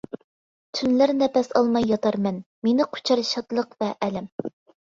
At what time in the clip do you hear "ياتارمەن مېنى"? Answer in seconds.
1.91-2.89